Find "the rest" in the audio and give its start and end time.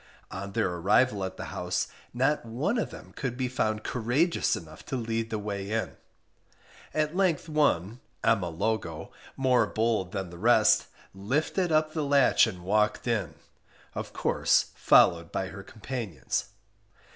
10.31-10.87